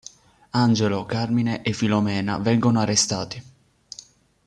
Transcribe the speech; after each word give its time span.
Angelo, 0.57 1.05
Carmine 1.05 1.61
e 1.61 1.73
Filomena 1.73 2.39
vengono 2.39 2.79
arrestati. 2.79 3.39